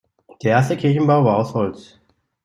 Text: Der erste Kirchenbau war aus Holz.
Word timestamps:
Der 0.41 0.53
erste 0.53 0.77
Kirchenbau 0.77 1.23
war 1.23 1.37
aus 1.37 1.53
Holz. 1.53 1.99